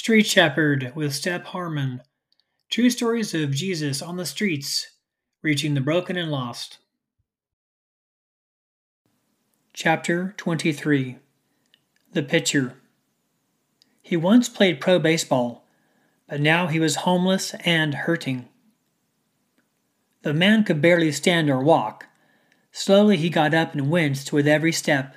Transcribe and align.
Street 0.00 0.26
Shepherd 0.26 0.92
with 0.94 1.14
Step 1.14 1.44
Harmon. 1.44 2.00
True 2.70 2.88
stories 2.88 3.34
of 3.34 3.50
Jesus 3.50 4.00
on 4.00 4.16
the 4.16 4.24
streets, 4.24 4.92
reaching 5.42 5.74
the 5.74 5.80
broken 5.82 6.16
and 6.16 6.30
lost. 6.30 6.78
Chapter 9.74 10.32
23 10.38 11.18
The 12.14 12.22
Pitcher. 12.22 12.80
He 14.00 14.16
once 14.16 14.48
played 14.48 14.80
pro 14.80 14.98
baseball, 14.98 15.66
but 16.26 16.40
now 16.40 16.68
he 16.68 16.80
was 16.80 17.04
homeless 17.04 17.54
and 17.66 17.92
hurting. 17.92 18.48
The 20.22 20.32
man 20.32 20.64
could 20.64 20.80
barely 20.80 21.12
stand 21.12 21.50
or 21.50 21.62
walk. 21.62 22.06
Slowly 22.72 23.18
he 23.18 23.28
got 23.28 23.52
up 23.52 23.74
and 23.74 23.90
winced 23.90 24.32
with 24.32 24.48
every 24.48 24.72
step. 24.72 25.14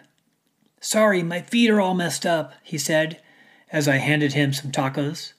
Sorry, 0.81 1.23
my 1.23 1.39
feet 1.41 1.69
are 1.69 1.79
all 1.79 1.93
messed 1.93 2.25
up, 2.25 2.51
he 2.63 2.77
said 2.77 3.21
as 3.73 3.87
I 3.87 3.97
handed 3.97 4.33
him 4.33 4.53
some 4.53 4.71
tacos. 4.71 5.33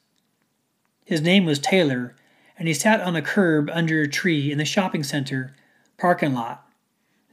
His 1.04 1.22
name 1.22 1.46
was 1.46 1.60
Taylor, 1.60 2.16
and 2.58 2.66
he 2.66 2.74
sat 2.74 3.00
on 3.00 3.14
a 3.14 3.22
curb 3.22 3.70
under 3.72 4.02
a 4.02 4.08
tree 4.08 4.50
in 4.50 4.58
the 4.58 4.64
shopping 4.64 5.04
center 5.04 5.54
parking 5.96 6.34
lot, 6.34 6.68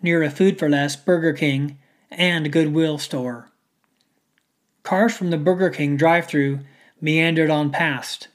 near 0.02 0.22
a 0.22 0.30
Food 0.30 0.60
4 0.60 0.70
Less 0.70 0.96
Burger 0.96 1.34
King 1.34 1.80
and 2.12 2.52
Goodwill 2.52 3.00
store. 3.00 3.50
Cars 4.84 5.18
from 5.18 5.32
the 5.32 5.38
Burger 5.38 5.72
King 5.72 5.98
drive 5.98 6.28
through 6.28 6.60
meandered 7.02 7.50
on 7.50 7.72
past. 7.72 8.28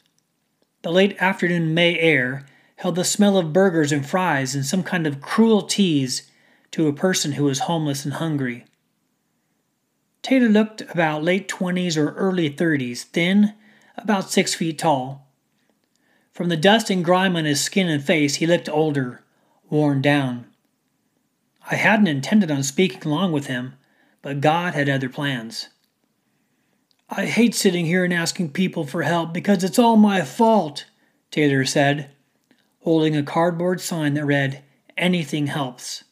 The 0.82 0.90
late 0.90 1.16
afternoon 1.20 1.72
May 1.72 1.98
air 1.98 2.46
held 2.76 2.96
the 2.96 3.04
smell 3.04 3.36
of 3.36 3.52
burgers 3.52 3.92
and 3.92 4.04
fries 4.04 4.54
and 4.54 4.66
some 4.66 4.82
kind 4.82 5.06
of 5.06 5.20
cruel 5.20 5.62
tease 5.62 6.30
to 6.72 6.88
a 6.88 6.92
person 6.92 7.32
who 7.32 7.44
was 7.44 7.60
homeless 7.60 8.04
and 8.04 8.14
hungry. 8.14 8.64
Taylor 10.26 10.48
looked 10.48 10.80
about 10.80 11.22
late 11.22 11.46
20s 11.46 11.96
or 11.96 12.12
early 12.14 12.50
30s, 12.50 13.04
thin, 13.04 13.54
about 13.96 14.28
six 14.28 14.56
feet 14.56 14.76
tall. 14.76 15.30
From 16.32 16.48
the 16.48 16.56
dust 16.56 16.90
and 16.90 17.04
grime 17.04 17.36
on 17.36 17.44
his 17.44 17.62
skin 17.62 17.88
and 17.88 18.02
face, 18.02 18.34
he 18.34 18.46
looked 18.48 18.68
older, 18.68 19.22
worn 19.70 20.02
down. 20.02 20.46
I 21.70 21.76
hadn't 21.76 22.08
intended 22.08 22.50
on 22.50 22.64
speaking 22.64 23.08
long 23.08 23.30
with 23.30 23.46
him, 23.46 23.74
but 24.20 24.40
God 24.40 24.74
had 24.74 24.88
other 24.88 25.08
plans. 25.08 25.68
I 27.08 27.26
hate 27.26 27.54
sitting 27.54 27.86
here 27.86 28.02
and 28.02 28.12
asking 28.12 28.50
people 28.50 28.84
for 28.84 29.02
help 29.02 29.32
because 29.32 29.62
it's 29.62 29.78
all 29.78 29.96
my 29.96 30.22
fault, 30.22 30.86
Taylor 31.30 31.64
said, 31.64 32.10
holding 32.80 33.16
a 33.16 33.22
cardboard 33.22 33.80
sign 33.80 34.14
that 34.14 34.26
read, 34.26 34.64
Anything 34.96 35.46
helps. 35.46 36.02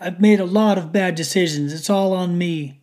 I've 0.00 0.22
made 0.22 0.40
a 0.40 0.46
lot 0.46 0.78
of 0.78 0.90
bad 0.90 1.14
decisions. 1.16 1.70
It's 1.74 1.90
all 1.90 2.14
on 2.14 2.38
me. 2.38 2.80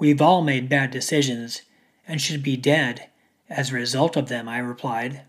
We've 0.00 0.22
all 0.22 0.40
made 0.40 0.70
bad 0.70 0.90
decisions 0.90 1.60
and 2.08 2.22
should 2.22 2.42
be 2.42 2.56
dead 2.56 3.10
as 3.50 3.70
a 3.70 3.74
result 3.74 4.16
of 4.16 4.28
them, 4.28 4.48
I 4.48 4.56
replied. 4.56 5.24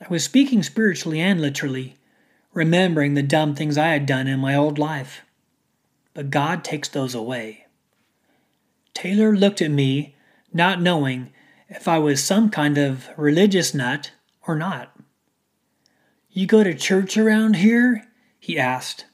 I 0.00 0.08
was 0.08 0.24
speaking 0.24 0.62
spiritually 0.62 1.20
and 1.20 1.42
literally, 1.42 1.96
remembering 2.54 3.12
the 3.12 3.22
dumb 3.22 3.54
things 3.54 3.76
I 3.76 3.88
had 3.88 4.06
done 4.06 4.28
in 4.28 4.40
my 4.40 4.56
old 4.56 4.78
life. 4.78 5.20
But 6.14 6.30
God 6.30 6.64
takes 6.64 6.88
those 6.88 7.14
away. 7.14 7.66
Taylor 8.94 9.36
looked 9.36 9.60
at 9.60 9.70
me, 9.70 10.14
not 10.50 10.80
knowing 10.80 11.30
if 11.68 11.86
I 11.86 11.98
was 11.98 12.24
some 12.24 12.48
kind 12.48 12.78
of 12.78 13.10
religious 13.18 13.74
nut 13.74 14.12
or 14.48 14.56
not. 14.56 14.96
You 16.30 16.46
go 16.46 16.64
to 16.64 16.72
church 16.72 17.18
around 17.18 17.56
here? 17.56 18.08
he 18.40 18.58
asked. 18.58 19.04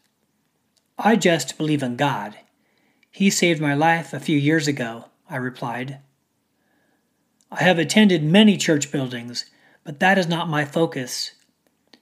I 0.97 1.17
just 1.17 1.59
believe 1.59 1.83
in 1.83 1.97
God, 1.97 2.37
he 3.11 3.29
saved 3.31 3.61
my 3.61 3.75
life 3.75 4.13
a 4.13 4.21
few 4.21 4.39
years 4.39 4.69
ago, 4.69 5.07
I 5.29 5.37
replied. 5.37 5.99
I 7.51 7.63
have 7.63 7.79
attended 7.79 8.23
many 8.23 8.57
church 8.57 8.93
buildings, 8.93 9.47
but 9.85 9.99
that 9.99 10.19
is 10.19 10.29
not 10.29 10.49
my 10.49 10.65
focus. 10.65 11.33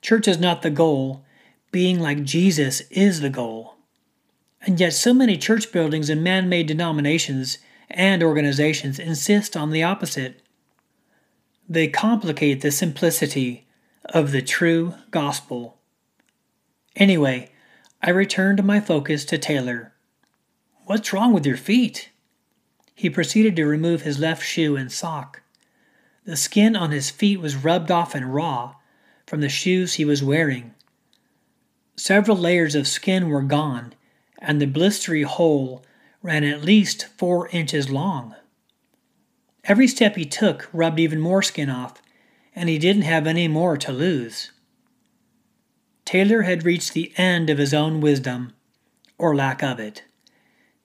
Church 0.03 0.29
is 0.29 0.39
not 0.39 0.63
the 0.63 0.71
goal, 0.71 1.25
being 1.71 1.99
like 1.99 2.23
Jesus 2.23 2.83
is 2.91 3.21
the 3.21 3.31
goal. 3.31 3.77
And 4.61 4.79
yet, 4.79 4.93
so 4.93 5.15
many 5.15 5.37
church 5.37 5.73
buildings 5.73 6.11
and 6.11 6.23
man 6.23 6.49
made 6.49 6.67
denominations 6.67 7.59
and 7.89 8.23
organizations 8.23 8.99
insist 8.99 9.57
on 9.57 9.71
the 9.71 9.83
opposite. 9.83 10.43
They 11.69 11.89
complicate 11.89 12.61
the 12.61 12.71
simplicity 12.71 13.67
of 14.07 14.33
the 14.33 14.43
true 14.43 14.95
gospel. 15.11 15.79
Anyway, 16.97 17.51
I 18.03 18.11
returned 18.11 18.63
my 18.65 18.81
focus 18.81 19.25
to 19.27 19.39
Taylor. 19.39 19.95
What's 20.89 21.13
wrong 21.13 21.35
with 21.35 21.45
your 21.45 21.59
feet? 21.59 22.09
He 22.95 23.11
proceeded 23.11 23.55
to 23.57 23.67
remove 23.67 24.01
his 24.01 24.19
left 24.19 24.43
shoe 24.43 24.75
and 24.75 24.91
sock. 24.91 25.43
The 26.25 26.35
skin 26.35 26.75
on 26.75 26.93
his 26.93 27.11
feet 27.11 27.41
was 27.41 27.63
rubbed 27.63 27.91
off 27.91 28.15
and 28.15 28.33
raw 28.33 28.77
from 29.27 29.43
the 29.43 29.51
shoes 29.51 29.95
he 29.95 30.07
was 30.07 30.23
wearing. 30.23 30.73
Several 31.95 32.39
layers 32.39 32.75
of 32.75 32.89
skin 32.89 33.29
were 33.29 33.43
gone, 33.43 33.93
and 34.39 34.63
the 34.63 34.67
blistery 34.67 35.25
hole 35.25 35.85
ran 36.23 36.43
at 36.43 36.65
least 36.65 37.07
four 37.19 37.49
inches 37.49 37.91
long. 37.91 38.35
Every 39.65 39.89
step 39.89 40.17
he 40.17 40.25
took 40.25 40.71
rubbed 40.73 41.01
even 41.01 41.21
more 41.21 41.43
skin 41.43 41.69
off, 41.69 42.01
and 42.57 42.71
he 42.71 42.79
didn't 42.79 43.03
have 43.03 43.27
any 43.27 43.47
more 43.47 43.77
to 43.77 43.93
lose. 43.93 44.53
Taylor 46.07 46.43
had 46.45 46.65
reached 46.65 46.95
the 46.95 47.13
end 47.19 47.51
of 47.51 47.59
his 47.59 47.75
own 47.75 48.01
wisdom, 48.01 48.55
or 49.19 49.37
lack 49.37 49.63
of 49.63 49.79
it. 49.79 50.05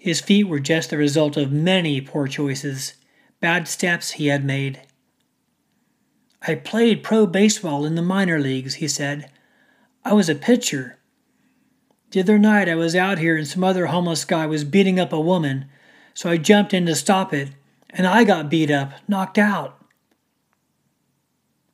His 0.03 0.19
feet 0.19 0.50
were 0.50 0.59
just 0.59 0.90
the 0.90 0.97
result 0.97 1.38
of 1.38 1.53
many 1.53 2.02
poor 2.02 2.28
choices, 2.28 2.96
bad 3.40 3.69
steps 3.69 4.12
he 4.12 4.28
had 4.28 4.44
made. 4.44 4.81
I 6.46 6.56
played 6.56 7.03
pro 7.03 7.25
baseball 7.25 7.86
in 7.86 7.96
the 7.96 8.02
minor 8.02 8.38
leagues, 8.38 8.75
he 8.75 8.88
said. 8.90 9.31
I 10.03 10.12
was 10.12 10.28
a 10.28 10.36
pitcher. 10.36 10.97
The 12.12 12.19
other 12.19 12.38
night 12.38 12.68
I 12.68 12.75
was 12.75 12.97
out 12.97 13.18
here 13.18 13.38
and 13.38 13.47
some 13.47 13.64
other 13.64 13.86
homeless 13.86 14.25
guy 14.25 14.46
was 14.46 14.66
beating 14.66 15.00
up 15.00 15.14
a 15.14 15.22
woman, 15.22 15.69
so 16.14 16.30
I 16.30 16.35
jumped 16.35 16.74
in 16.74 16.85
to 16.88 16.96
stop 16.96 17.34
it, 17.34 17.52
and 17.90 18.06
I 18.06 18.25
got 18.25 18.50
beat 18.50 18.70
up, 18.70 18.91
knocked 19.08 19.38
out. 19.38 19.81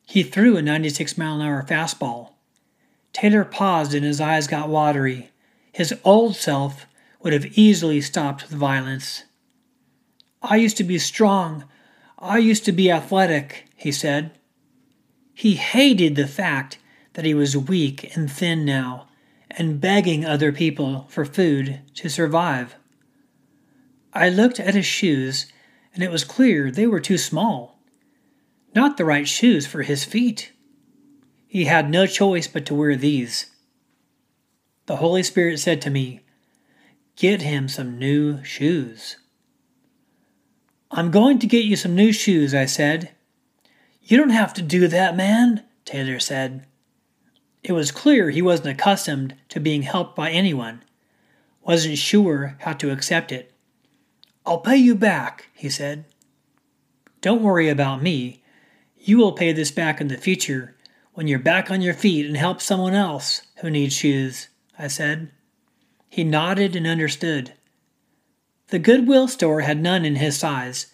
He 0.06 0.22
threw 0.22 0.56
a 0.56 0.62
96 0.62 1.18
mile 1.18 1.40
an 1.40 1.42
hour 1.42 1.64
fastball. 1.64 2.34
Taylor 3.12 3.44
paused 3.44 3.92
and 3.92 4.04
his 4.04 4.20
eyes 4.20 4.46
got 4.46 4.68
watery. 4.68 5.32
His 5.72 5.92
old 6.04 6.36
self 6.36 6.86
would 7.20 7.32
have 7.32 7.58
easily 7.58 8.00
stopped 8.00 8.48
the 8.48 8.56
violence. 8.56 9.24
I 10.42 10.56
used 10.56 10.76
to 10.78 10.84
be 10.84 10.98
strong. 10.98 11.64
I 12.18 12.38
used 12.38 12.64
to 12.64 12.72
be 12.72 12.90
athletic, 12.90 13.66
he 13.76 13.92
said. 13.92 14.32
He 15.34 15.54
hated 15.54 16.16
the 16.16 16.26
fact 16.26 16.78
that 17.14 17.24
he 17.24 17.34
was 17.34 17.56
weak 17.56 18.14
and 18.16 18.30
thin 18.30 18.64
now, 18.64 19.08
and 19.50 19.80
begging 19.80 20.24
other 20.24 20.52
people 20.52 21.06
for 21.08 21.24
food 21.24 21.80
to 21.94 22.08
survive. 22.08 22.76
I 24.12 24.28
looked 24.28 24.60
at 24.60 24.74
his 24.74 24.86
shoes, 24.86 25.52
and 25.94 26.02
it 26.02 26.10
was 26.10 26.24
clear 26.24 26.70
they 26.70 26.86
were 26.86 27.00
too 27.00 27.18
small. 27.18 27.78
Not 28.74 28.96
the 28.96 29.04
right 29.04 29.26
shoes 29.26 29.66
for 29.66 29.82
his 29.82 30.04
feet. 30.04 30.52
He 31.46 31.64
had 31.64 31.90
no 31.90 32.06
choice 32.06 32.46
but 32.46 32.64
to 32.66 32.74
wear 32.74 32.96
these. 32.96 33.50
The 34.86 34.96
Holy 34.96 35.22
Spirit 35.22 35.58
said 35.58 35.82
to 35.82 35.90
me, 35.90 36.20
Get 37.20 37.42
him 37.42 37.68
some 37.68 37.98
new 37.98 38.42
shoes. 38.44 39.18
I'm 40.90 41.10
going 41.10 41.38
to 41.40 41.46
get 41.46 41.66
you 41.66 41.76
some 41.76 41.94
new 41.94 42.14
shoes, 42.14 42.54
I 42.54 42.64
said. 42.64 43.10
You 44.02 44.16
don't 44.16 44.30
have 44.30 44.54
to 44.54 44.62
do 44.62 44.88
that, 44.88 45.18
man, 45.18 45.62
Taylor 45.84 46.18
said. 46.18 46.64
It 47.62 47.72
was 47.72 47.90
clear 47.90 48.30
he 48.30 48.40
wasn't 48.40 48.70
accustomed 48.70 49.34
to 49.50 49.60
being 49.60 49.82
helped 49.82 50.16
by 50.16 50.30
anyone, 50.30 50.82
wasn't 51.60 51.98
sure 51.98 52.56
how 52.60 52.72
to 52.72 52.90
accept 52.90 53.32
it. 53.32 53.52
I'll 54.46 54.60
pay 54.60 54.78
you 54.78 54.94
back, 54.94 55.50
he 55.52 55.68
said. 55.68 56.06
Don't 57.20 57.42
worry 57.42 57.68
about 57.68 58.02
me. 58.02 58.42
You 58.96 59.18
will 59.18 59.32
pay 59.32 59.52
this 59.52 59.70
back 59.70 60.00
in 60.00 60.08
the 60.08 60.16
future 60.16 60.74
when 61.12 61.28
you're 61.28 61.38
back 61.38 61.70
on 61.70 61.82
your 61.82 61.92
feet 61.92 62.24
and 62.24 62.38
help 62.38 62.62
someone 62.62 62.94
else 62.94 63.42
who 63.56 63.68
needs 63.68 63.94
shoes, 63.94 64.48
I 64.78 64.86
said. 64.86 65.32
He 66.10 66.24
nodded 66.24 66.74
and 66.74 66.88
understood. 66.88 67.54
The 68.66 68.80
Goodwill 68.80 69.28
store 69.28 69.60
had 69.60 69.80
none 69.80 70.04
in 70.04 70.16
his 70.16 70.36
size, 70.36 70.92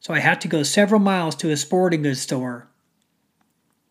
so 0.00 0.14
I 0.14 0.20
had 0.20 0.40
to 0.40 0.48
go 0.48 0.62
several 0.62 1.00
miles 1.00 1.36
to 1.36 1.50
a 1.50 1.56
sporting 1.56 2.02
goods 2.02 2.22
store. 2.22 2.68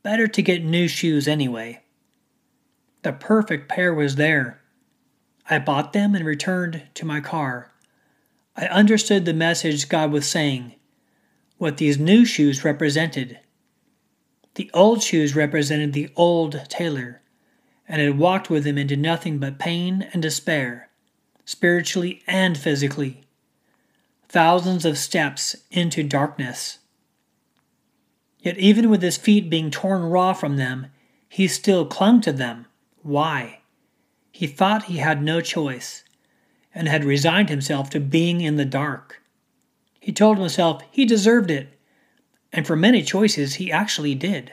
Better 0.02 0.28
to 0.28 0.42
get 0.42 0.66
new 0.66 0.88
shoes 0.88 1.28
anyway. 1.28 1.84
The 3.04 3.14
perfect 3.14 3.70
pair 3.70 3.94
was 3.94 4.16
there. 4.16 4.62
I 5.50 5.60
bought 5.60 5.94
them 5.94 6.16
and 6.16 6.26
returned 6.26 6.84
to 6.96 7.06
my 7.06 7.22
car. 7.22 7.72
I 8.56 8.66
understood 8.66 9.26
the 9.26 9.34
message 9.34 9.90
God 9.90 10.12
was 10.12 10.28
saying, 10.28 10.76
what 11.58 11.78
these 11.78 12.00
new 12.00 12.26
shoes 12.26 12.64
represented. 12.64 13.40
The 14.56 14.72
old 14.74 15.04
shoes 15.04 15.36
represented 15.36 15.94
the 15.94 16.10
old 16.16 16.68
Taylor 16.70 17.23
and 17.88 18.02
had 18.02 18.18
walked 18.18 18.50
with 18.50 18.66
him 18.66 18.78
into 18.78 18.96
nothing 18.96 19.38
but 19.40 19.60
pain 19.60 20.08
and 20.14 20.22
despair, 20.22 20.90
spiritually 21.46 22.24
and 22.28 22.58
physically. 22.58 23.26
thousands 24.34 24.84
of 24.84 24.98
steps 24.98 25.56
into 25.70 26.02
darkness. 26.02 26.80
Yet, 28.40 28.58
even 28.58 28.90
with 28.90 29.04
his 29.04 29.16
feet 29.16 29.48
being 29.48 29.70
torn 29.70 30.02
raw 30.02 30.34
from 30.34 30.58
them, 30.58 30.88
he 31.30 31.48
still 31.48 31.86
clung 31.86 32.20
to 32.22 32.32
them. 32.32 32.66
Why? 33.04 33.60
He 34.32 34.48
thought 34.48 34.86
he 34.86 34.98
had 34.98 35.22
no 35.22 35.40
choice 35.40 36.04
and 36.74 36.88
had 36.88 37.06
resigned 37.06 37.50
himself 37.50 37.92
to 37.92 38.00
being 38.00 38.42
in 38.42 38.56
the 38.56 38.66
dark. 38.66 39.22
He 40.00 40.12
told 40.12 40.40
himself 40.40 40.82
he 40.90 41.06
deserved 41.06 41.52
it, 41.52 41.78
and 42.52 42.66
for 42.66 42.76
many 42.76 43.04
choices 43.04 43.56
he 43.56 43.72
actually 43.72 44.16
did. 44.16 44.52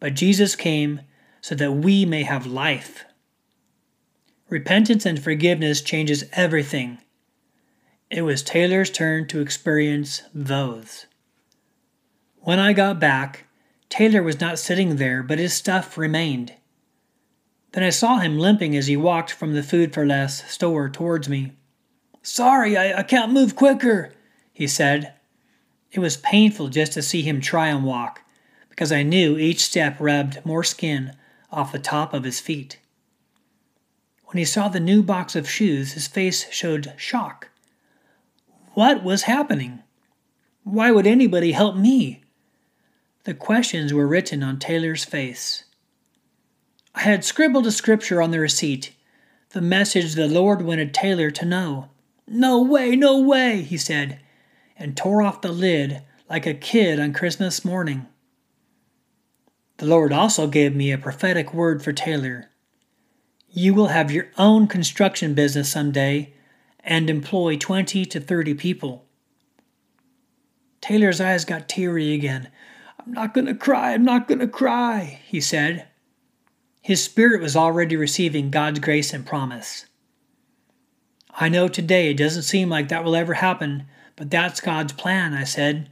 But 0.00 0.14
Jesus 0.14 0.56
came 0.56 1.02
so 1.40 1.54
that 1.54 1.72
we 1.72 2.04
may 2.04 2.22
have 2.22 2.46
life. 2.46 3.04
Repentance 4.48 5.06
and 5.06 5.22
forgiveness 5.22 5.80
changes 5.80 6.24
everything. 6.32 6.98
It 8.10 8.22
was 8.22 8.42
Taylor's 8.42 8.90
turn 8.90 9.28
to 9.28 9.40
experience 9.40 10.22
those. 10.34 11.06
When 12.38 12.58
I 12.58 12.72
got 12.72 12.98
back, 12.98 13.44
Taylor 13.88 14.22
was 14.22 14.40
not 14.40 14.58
sitting 14.58 14.96
there, 14.96 15.22
but 15.22 15.38
his 15.38 15.52
stuff 15.52 15.96
remained. 15.96 16.54
Then 17.72 17.84
I 17.84 17.90
saw 17.90 18.18
him 18.18 18.38
limping 18.38 18.76
as 18.76 18.88
he 18.88 18.96
walked 18.96 19.30
from 19.30 19.54
the 19.54 19.62
Food 19.62 19.94
4 19.94 20.04
Less 20.04 20.50
store 20.50 20.88
towards 20.88 21.28
me. 21.28 21.52
Sorry, 22.22 22.76
I, 22.76 22.98
I 22.98 23.02
can't 23.04 23.32
move 23.32 23.54
quicker, 23.54 24.12
he 24.52 24.66
said. 24.66 25.14
It 25.92 26.00
was 26.00 26.16
painful 26.16 26.68
just 26.68 26.92
to 26.94 27.02
see 27.02 27.22
him 27.22 27.40
try 27.40 27.68
and 27.68 27.84
walk, 27.84 28.22
because 28.68 28.90
I 28.90 29.04
knew 29.04 29.38
each 29.38 29.60
step 29.60 29.96
rubbed 30.00 30.44
more 30.44 30.64
skin 30.64 31.14
off 31.52 31.72
the 31.72 31.78
top 31.78 32.14
of 32.14 32.24
his 32.24 32.40
feet. 32.40 32.78
When 34.26 34.38
he 34.38 34.44
saw 34.44 34.68
the 34.68 34.80
new 34.80 35.02
box 35.02 35.34
of 35.34 35.50
shoes, 35.50 35.92
his 35.92 36.06
face 36.06 36.50
showed 36.52 36.94
shock. 36.96 37.48
What 38.74 39.02
was 39.02 39.22
happening? 39.22 39.82
Why 40.62 40.92
would 40.92 41.06
anybody 41.06 41.52
help 41.52 41.76
me? 41.76 42.22
The 43.24 43.34
questions 43.34 43.92
were 43.92 44.06
written 44.06 44.42
on 44.42 44.58
Taylor's 44.58 45.04
face. 45.04 45.64
I 46.94 47.00
had 47.00 47.24
scribbled 47.24 47.66
a 47.66 47.72
scripture 47.72 48.22
on 48.22 48.30
the 48.30 48.40
receipt, 48.40 48.94
the 49.50 49.60
message 49.60 50.14
the 50.14 50.28
Lord 50.28 50.62
wanted 50.62 50.94
Taylor 50.94 51.30
to 51.32 51.44
know. 51.44 51.88
No 52.26 52.62
way, 52.62 52.94
no 52.94 53.18
way, 53.18 53.62
he 53.62 53.76
said, 53.76 54.20
and 54.76 54.96
tore 54.96 55.22
off 55.22 55.40
the 55.40 55.50
lid 55.50 56.02
like 56.28 56.46
a 56.46 56.54
kid 56.54 57.00
on 57.00 57.12
Christmas 57.12 57.64
morning. 57.64 58.06
The 59.80 59.86
Lord 59.86 60.12
also 60.12 60.46
gave 60.46 60.76
me 60.76 60.92
a 60.92 60.98
prophetic 60.98 61.54
word 61.54 61.82
for 61.82 61.90
Taylor. 61.90 62.50
You 63.48 63.72
will 63.72 63.86
have 63.86 64.12
your 64.12 64.26
own 64.36 64.66
construction 64.66 65.32
business 65.32 65.72
someday 65.72 66.34
and 66.84 67.08
employ 67.08 67.56
20 67.56 68.04
to 68.04 68.20
30 68.20 68.52
people. 68.52 69.06
Taylor's 70.82 71.18
eyes 71.18 71.46
got 71.46 71.66
teary 71.66 72.12
again. 72.12 72.50
I'm 72.98 73.10
not 73.10 73.32
going 73.32 73.46
to 73.46 73.54
cry, 73.54 73.94
I'm 73.94 74.04
not 74.04 74.28
going 74.28 74.40
to 74.40 74.48
cry, 74.48 75.22
he 75.26 75.40
said. 75.40 75.88
His 76.82 77.02
spirit 77.02 77.40
was 77.40 77.56
already 77.56 77.96
receiving 77.96 78.50
God's 78.50 78.80
grace 78.80 79.14
and 79.14 79.24
promise. 79.24 79.86
I 81.30 81.48
know 81.48 81.68
today 81.68 82.10
it 82.10 82.18
doesn't 82.18 82.42
seem 82.42 82.68
like 82.68 82.88
that 82.88 83.02
will 83.02 83.16
ever 83.16 83.32
happen, 83.32 83.86
but 84.16 84.30
that's 84.30 84.60
God's 84.60 84.92
plan, 84.92 85.32
I 85.32 85.44
said. 85.44 85.88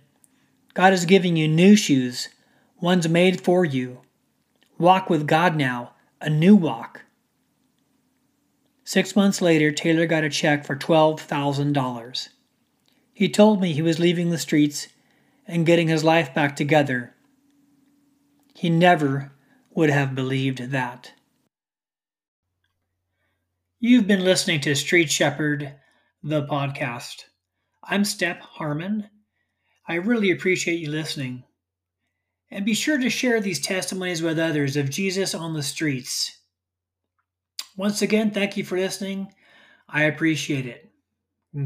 God 0.74 0.92
is 0.92 1.06
giving 1.06 1.38
you 1.38 1.48
new 1.48 1.74
shoes, 1.74 2.28
ones 2.80 3.08
made 3.08 3.40
for 3.40 3.64
you. 3.64 4.00
Walk 4.78 5.10
with 5.10 5.26
God 5.26 5.56
now, 5.56 5.92
a 6.20 6.30
new 6.30 6.54
walk. 6.54 7.02
Six 8.84 9.14
months 9.14 9.42
later, 9.42 9.70
Taylor 9.70 10.06
got 10.06 10.24
a 10.24 10.30
check 10.30 10.64
for 10.64 10.76
$12,000. 10.76 12.28
He 13.12 13.28
told 13.28 13.60
me 13.60 13.72
he 13.72 13.82
was 13.82 13.98
leaving 13.98 14.30
the 14.30 14.38
streets 14.38 14.88
and 15.46 15.66
getting 15.66 15.88
his 15.88 16.04
life 16.04 16.32
back 16.32 16.56
together. 16.56 17.14
He 18.54 18.70
never 18.70 19.32
would 19.74 19.90
have 19.90 20.14
believed 20.14 20.70
that. 20.70 21.12
You've 23.80 24.06
been 24.06 24.24
listening 24.24 24.60
to 24.62 24.74
Street 24.74 25.10
Shepherd, 25.10 25.74
the 26.22 26.46
podcast. 26.46 27.24
I'm 27.84 28.04
Step 28.04 28.40
Harmon. 28.40 29.08
I 29.86 29.94
really 29.94 30.30
appreciate 30.30 30.80
you 30.80 30.90
listening. 30.90 31.44
And 32.50 32.64
be 32.64 32.74
sure 32.74 32.98
to 32.98 33.10
share 33.10 33.40
these 33.40 33.60
testimonies 33.60 34.22
with 34.22 34.38
others 34.38 34.76
of 34.76 34.90
Jesus 34.90 35.34
on 35.34 35.52
the 35.52 35.62
streets. 35.62 36.38
Once 37.76 38.02
again, 38.02 38.30
thank 38.30 38.56
you 38.56 38.64
for 38.64 38.76
listening. 38.78 39.32
I 39.88 40.04
appreciate 40.04 40.66
it. 40.66 40.90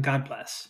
God 0.01 0.25
bless. 0.25 0.69